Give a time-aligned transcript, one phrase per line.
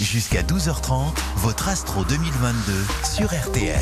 [0.00, 2.72] Jusqu'à 12h30, votre Astro 2022
[3.04, 3.76] sur RTL.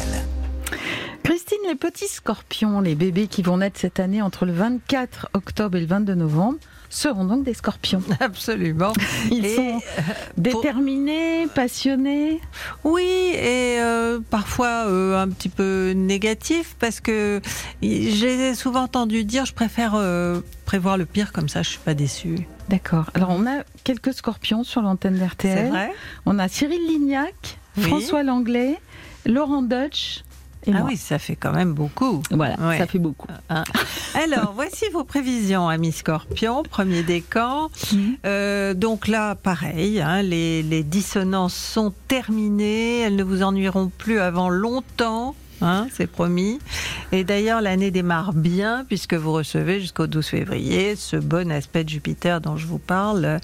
[1.23, 5.77] Christine, les petits scorpions, les bébés qui vont naître cette année entre le 24 octobre
[5.79, 6.59] et le 22 novembre,
[6.91, 8.03] seront donc des scorpions.
[8.21, 8.93] Absolument.
[9.31, 10.03] Ils Et, sont euh,
[10.37, 12.41] déterminés, passionnés?
[12.83, 17.41] Oui, et euh, parfois euh, un petit peu négatif parce que
[17.81, 21.95] j'ai souvent entendu dire je préfère euh, prévoir le pire comme ça je suis pas
[21.95, 22.49] déçue.
[22.69, 23.11] D'accord.
[23.15, 25.69] Alors, on a quelques scorpions sur l'antenne C'est d'RTL.
[25.71, 25.93] vrai
[26.27, 27.85] On a Cyril Lignac, Oui.
[27.85, 28.79] François Langlais,
[29.27, 30.23] Laurent Dutch
[30.67, 30.89] et Ah moi.
[30.91, 32.23] oui, ça fait quand même beaucoup.
[32.31, 32.77] Voilà, Ouais.
[32.79, 33.29] ça fait beaucoup.
[33.49, 33.65] Hein.
[34.23, 36.63] Alors, voici vos prévisions, amis scorpions.
[36.65, 37.71] Premier décan.
[37.93, 38.17] Mhm.
[38.27, 42.99] Euh, donc là, pareil, hein, les, les dissonances sont terminées.
[43.01, 45.35] Elles ne vous ennuieront plus avant longtemps.
[45.61, 46.59] Hein, c'est promis.
[47.13, 51.89] Et d'ailleurs, l'année démarre bien puisque vous recevez jusqu'au 12 février ce bon aspect de
[51.89, 53.41] Jupiter dont je vous parle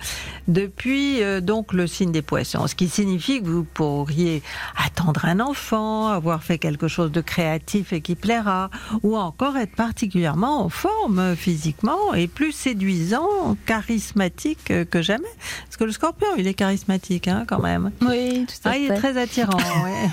[0.49, 2.67] depuis euh, donc le signe des poissons.
[2.67, 4.43] Ce qui signifie que vous pourriez
[4.77, 8.71] attendre un enfant, avoir fait quelque chose de créatif et qui plaira,
[9.03, 15.25] ou encore être particulièrement en forme physiquement et plus séduisant, charismatique que jamais.
[15.65, 17.91] Parce que le scorpion, il est charismatique hein, quand même.
[18.03, 18.95] Oui, tout à Ah, il est fait.
[18.97, 19.57] très attirant.
[19.59, 20.09] ouais.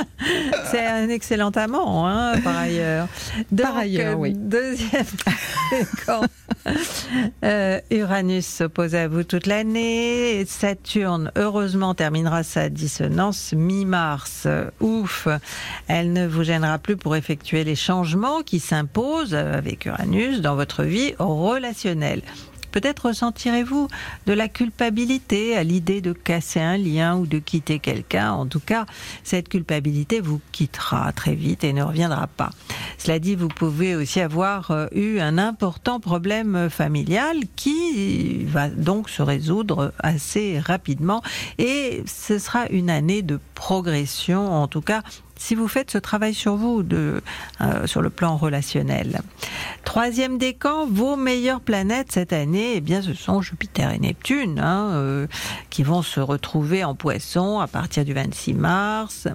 [0.71, 3.07] C'est un excellent amant, hein, par ailleurs.
[3.55, 4.33] Par ailleurs, oui.
[4.35, 5.05] Deuxième.
[7.43, 10.45] Euh, Uranus s'oppose à vous toute l'année.
[10.45, 14.43] Saturne, heureusement, terminera sa dissonance mi-mars.
[14.45, 15.27] Euh, Ouf,
[15.87, 20.83] elle ne vous gênera plus pour effectuer les changements qui s'imposent avec Uranus dans votre
[20.83, 22.21] vie relationnelle.
[22.71, 23.87] Peut-être ressentirez-vous
[24.25, 28.31] de la culpabilité à l'idée de casser un lien ou de quitter quelqu'un.
[28.31, 28.85] En tout cas,
[29.23, 32.51] cette culpabilité vous quittera très vite et ne reviendra pas.
[32.97, 39.09] Cela dit, vous pouvez aussi avoir euh, eu un important problème familial qui va donc
[39.09, 41.21] se résoudre assez rapidement
[41.57, 45.01] et ce sera une année de progression, en tout cas
[45.41, 47.19] si vous faites ce travail sur vous, euh,
[47.85, 49.21] sur le plan relationnel.
[49.83, 54.91] Troisième décan, vos meilleures planètes cette année, eh bien, ce sont Jupiter et Neptune, hein,
[54.93, 55.27] euh,
[55.71, 59.27] qui vont se retrouver en Poisson à partir du 26 mars.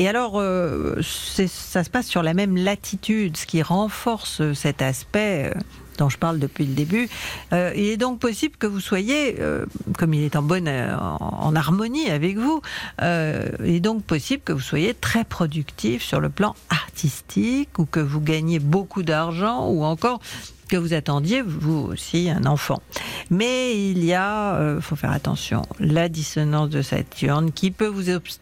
[0.00, 5.54] Et alors, euh, ça se passe sur la même latitude, ce qui renforce cet aspect.
[5.96, 7.08] Dont je parle depuis le début.
[7.52, 9.66] Euh, il est donc possible que vous soyez, euh,
[9.98, 12.60] comme il est en bonne, en, harmonie avec vous,
[13.02, 17.86] euh, il est donc possible que vous soyez très productif sur le plan artistique ou
[17.86, 20.20] que vous gagnez beaucoup d'argent ou encore
[20.68, 22.82] que vous attendiez vous aussi un enfant.
[23.30, 28.08] Mais il y a, euh, faut faire attention, la dissonance de Saturne qui peut vous
[28.10, 28.40] obst-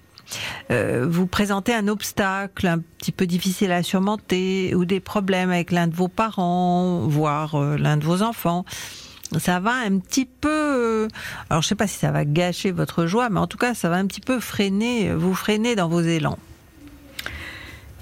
[0.70, 5.72] euh, vous présenter un obstacle un petit peu difficile à surmonter ou des problèmes avec
[5.72, 8.64] l'un de vos parents, voire euh, l'un de vos enfants.
[9.38, 11.08] Ça va un petit peu, euh,
[11.50, 13.88] alors je sais pas si ça va gâcher votre joie, mais en tout cas ça
[13.88, 16.38] va un petit peu freiner, vous freiner dans vos élans.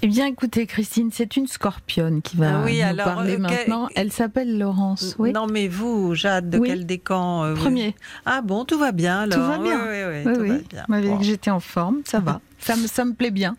[0.05, 3.39] Eh bien, écoutez, Christine, c'est une scorpionne qui va Ah oui, nous alors, parler euh,
[3.39, 3.87] maintenant.
[3.95, 5.15] Elle s'appelle Laurence.
[5.17, 5.31] Oui.
[5.31, 6.67] Non mais vous, Jade, de Oui.
[6.67, 7.95] quel décan euh, vous- Premier.
[8.25, 9.37] Ah bon, tout va bien alors.
[9.37, 9.79] Tout va bien.
[9.79, 10.47] Oui, oui, oui, Oui, tout oui.
[10.49, 10.83] va bien.
[10.87, 11.17] Vous m'avez dit Bon.
[11.19, 12.41] que j'étais en forme, ça va.
[12.59, 13.55] ça, me, ça me plaît bien.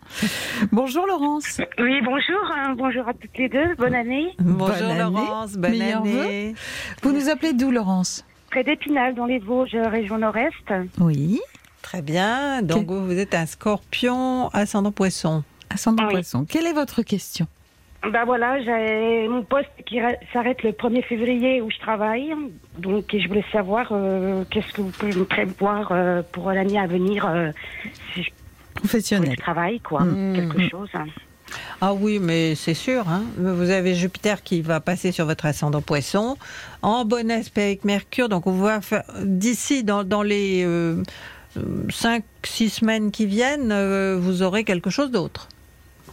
[0.71, 1.59] Bonjour Laurence.
[1.79, 4.35] Oui, bonjour, hein, bonjour à toutes les deux, bonne année.
[4.37, 4.99] Bonjour Bonne année.
[4.99, 6.53] Laurence, bonne année.
[7.01, 8.23] Vous nous appelez d'où Laurence?
[8.51, 10.71] Près d'Épinal, dans les Vosges, région nord-est.
[10.99, 11.39] Oui.
[11.81, 12.61] Très bien.
[12.61, 15.43] Donc vous êtes un scorpion ascendant poisson.
[15.69, 16.11] Ascendant Oui.
[16.13, 16.45] poisson.
[16.47, 17.47] Quelle est votre question
[18.11, 19.99] Ben voilà, j'ai mon poste qui
[20.31, 22.33] s'arrête le 1er février où je travaille.
[22.77, 26.87] Donc, je voulais savoir euh, qu'est-ce que vous pouvez me prévoir euh, pour l'année à
[26.87, 27.51] venir euh,
[28.13, 29.31] si je, où Professionnelle.
[29.31, 30.01] je travaille, quoi.
[30.03, 30.35] Mhm.
[30.35, 30.89] Quelque chose.
[30.93, 31.05] hein.
[31.79, 33.07] Ah oui, mais c'est sûr.
[33.07, 33.23] Hein.
[33.37, 36.37] Vous avez Jupiter qui va passer sur votre ascendant poisson,
[36.81, 38.29] en bon aspect avec Mercure.
[38.29, 40.65] Donc on va faire d'ici dans, dans les
[41.89, 45.47] 5-6 semaines qui viennent, euh, vous aurez quelque chose d'autre.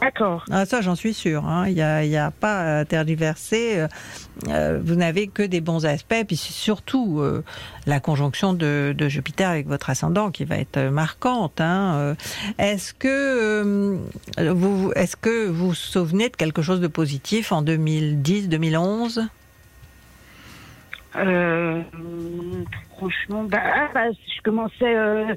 [0.03, 0.43] D'accord.
[0.51, 1.45] Ah, ça, j'en suis sûre.
[1.47, 1.65] hein.
[1.69, 3.79] Il n'y a, pas à tergiverser.
[3.79, 3.87] Euh,
[4.49, 6.25] euh, vous n'avez que des bons aspects.
[6.27, 7.41] Puis surtout euh,
[7.87, 11.61] la conjonction de, de Jupiter avec votre ascendant qui va être marquante.
[11.61, 11.93] hein.
[11.95, 12.15] Euh,
[12.57, 13.97] Est-ce que, euh,
[14.53, 19.21] vous, est-ce que vous vous souvenez de quelque chose de positif en 2010-2011
[21.15, 21.81] Euh,
[23.09, 25.33] franchement, bah, ah, bah, je commençais, euh,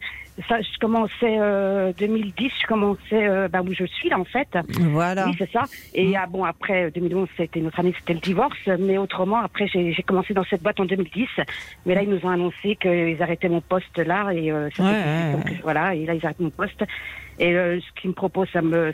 [0.49, 4.49] ça, je commençais euh, 2010, je commençais euh, bah, où je suis là en fait.
[4.81, 5.27] Voilà.
[5.27, 5.65] Oui, c'est ça.
[5.95, 8.57] Et ah, bon, après 2011, c'était notre année, c'était le divorce.
[8.79, 11.29] Mais autrement, après, j'ai commencé dans cette boîte en 2010.
[11.87, 14.31] Mais là, ils nous ont annoncé qu'ils arrêtaient mon poste là.
[14.33, 14.97] Et euh, ça Ouais, fait-
[15.27, 15.61] ouais, donc, ouais.
[15.63, 15.95] voilà.
[15.95, 16.85] Et là, ils arrêtent mon poste.
[17.39, 18.93] Et euh, ce qu'ils me proposent, ça me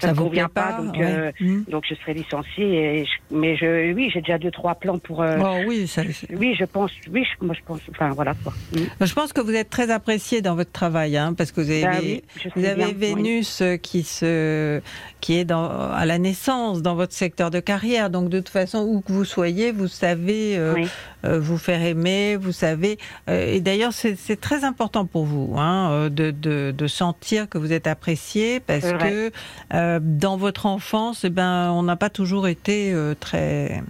[0.00, 1.02] ça, Ça me convient pas, donc, ouais.
[1.04, 1.62] euh, Hmm.
[1.68, 3.00] donc je serai licenciée.
[3.00, 5.22] Et je- mais je, oui, j'ai déjà deux trois plans pour.
[5.22, 6.02] euh, Oh oui, ça,
[6.36, 6.90] Oui, je pense.
[7.12, 7.80] Oui, je- moi je pense.
[7.90, 8.52] Enfin voilà quoi.
[8.72, 9.04] Mm.
[9.06, 11.82] je pense que vous êtes très apprécié dans votre travail, hein, parce que vous avez,
[11.82, 12.94] Bah oui, je sais vous avez bien, oui.
[12.94, 14.80] Vénus euh, qui se,
[15.20, 18.10] qui est dans, à la naissance dans votre secteur de carrière.
[18.10, 20.88] Donc de toute façon, où que vous soyez, vous savez euh, Oui.
[21.24, 22.98] vous faire aimer, vous savez.
[23.28, 27.86] et d'ailleurs, c'est très important pour vous hein, de, de, de sentir que vous êtes
[27.86, 29.30] apprécié, parce que
[29.96, 33.82] euh, dans votre enfance, eh ben, on n'a pas toujours été euh, très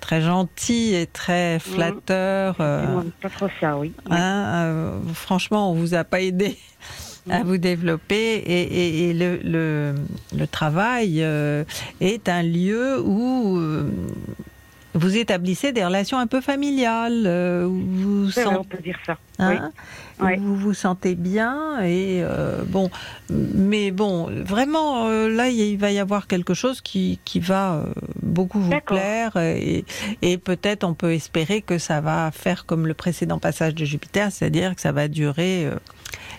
[0.00, 2.56] très gentil et très flatteur.
[2.60, 3.92] euh, Pas trop ça, oui.
[4.10, 6.58] Hein, franchement, on vous a pas aidé
[7.30, 9.94] à vous développer et, et- et le, le,
[10.36, 11.24] le travail
[12.02, 13.58] est un lieu où
[14.94, 19.16] vous établissez des relations un peu familiales, euh, vous vrai, on peut dire ça.
[19.38, 19.70] hein,
[20.38, 22.90] vous vous sentez bien et euh, bon,
[23.30, 27.84] mais bon, vraiment euh, là il va y avoir quelque chose qui, qui va
[28.22, 29.84] beaucoup vous plaire et,
[30.22, 34.30] et peut-être on peut espérer que ça va faire comme le précédent passage de Jupiter,
[34.30, 35.68] c'est-à-dire que ça va durer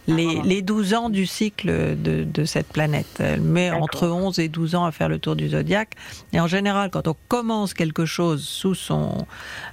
[0.07, 0.41] les, Ah.
[0.45, 1.67] les 12 ans du cycle
[1.97, 3.07] de, de cette planète.
[3.19, 5.93] Elle met entre 11 et 12 ans à faire le tour du zodiaque.
[6.33, 9.25] Et en général, quand on commence quelque chose sous, son,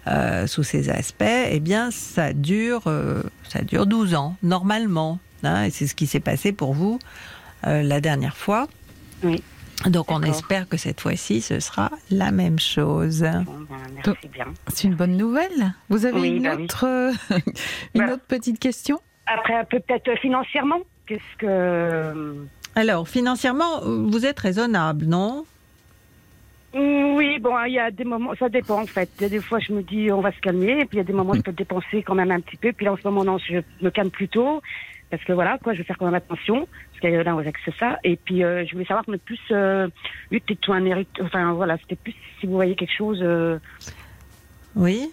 [0.06, 5.18] euh, sous ses aspects, eh bien, ça dure, euh, ça dure 12 ans, normalement.
[5.42, 5.64] hein.
[5.64, 6.98] et c'est ce qui s'est passé pour vous
[7.66, 8.68] euh, la dernière fois.
[9.22, 9.42] Oui.
[9.86, 13.22] Donc, on espère que cette fois-ci, ce sera la même chose.
[13.44, 13.76] Bon, ben,
[14.06, 14.46] merci bien.
[14.72, 15.74] C'est une bonne nouvelle.
[15.88, 16.84] Vous avez Oui, une, bah autre,
[17.94, 18.12] une Bah.
[18.12, 19.00] autre petite question?
[19.26, 20.80] Après, un peu peut-être euh, financièrement.
[21.06, 22.36] Qu'est-ce que.
[22.74, 25.44] Alors, financièrement, vous êtes raisonnable, non?
[26.74, 29.10] Mm, Oui, bon, il y a des moments, ça dépend en fait.
[29.18, 30.98] Il y a des fois, je me dis, on va se calmer, et puis il
[30.98, 32.72] y a des moments, je peux dépenser quand même un petit peu.
[32.72, 34.62] Puis là, en ce moment, non, je me calme plutôt,
[35.10, 37.32] parce que voilà, quoi, je vais faire quand même attention, parce qu'il y a là,
[37.32, 37.98] avec c'est ça.
[38.04, 39.88] Et puis, euh, je voulais savoir, mais plus, euh,
[40.30, 43.18] peut-être toi, un hérite, enfin voilà, c'était plus si vous voyez quelque chose.
[43.22, 43.58] euh,
[44.74, 45.10] Oui.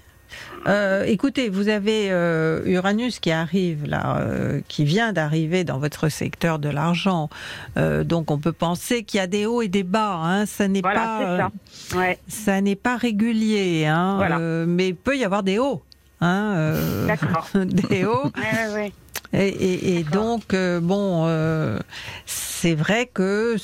[0.68, 6.10] Euh, écoutez, vous avez euh, Uranus qui arrive là, euh, qui vient d'arriver dans votre
[6.10, 7.30] secteur de l'argent.
[7.78, 10.16] Donc on peut penser qu'il y a des hauts et des bas.
[10.24, 10.46] Hein.
[10.46, 11.52] Ça n'est Voilà, pas,
[11.90, 11.98] ça.
[11.98, 13.86] Ouais, ça n'est pas régulier.
[13.86, 14.16] Hein.
[14.18, 14.38] Voilà.
[14.40, 15.82] Mais il peut y avoir des hauts.
[16.22, 16.74] Hein,
[17.08, 17.48] D'accord.
[17.56, 18.26] des hauts.
[18.36, 18.92] ouais, ouais, ouais.
[19.32, 20.40] Et, et- et D'accord.
[20.40, 21.80] donc, bon,
[22.26, 23.56] c'est vrai que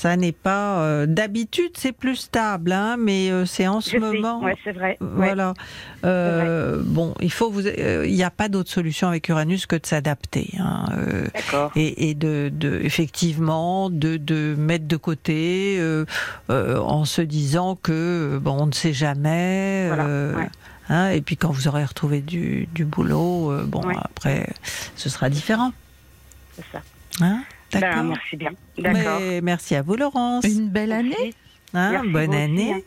[0.00, 0.80] ça n'est pas.
[0.80, 4.40] euh, D'habitude, c'est plus stable, hein, mais euh, c'est en ce Je moment.
[4.42, 4.96] ouais, c'est vrai.
[5.00, 5.06] ouais.
[5.26, 5.52] Voilà.
[6.06, 7.66] Euh, bon, il faut vous.
[7.66, 10.54] Il n'y a pas d'autre solution avec Uranus que de s'adapter.
[10.58, 10.86] hein,
[11.34, 11.70] D'accord.
[11.76, 15.78] et, et de, de effectivement de, de mettre de côté
[16.48, 20.04] en se disant que bon on ne sait jamais Voilà,
[20.38, 20.48] ouais.
[20.88, 23.94] hein, et puis quand vous aurez retrouvé du, du boulot bon Ouais.
[23.98, 24.46] après
[24.96, 25.72] ce sera différent
[26.56, 26.80] C'est ça.
[27.24, 27.42] hein?
[27.72, 28.52] Ben, d'accord merci bien.
[28.78, 29.20] D'accord.
[29.20, 31.34] Mais merci à vous Laurence Une belle année.
[31.72, 32.80] Hein, bonne aussi, année hein.